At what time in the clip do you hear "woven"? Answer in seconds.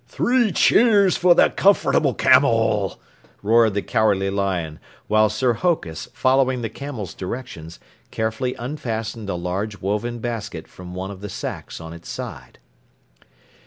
9.79-10.17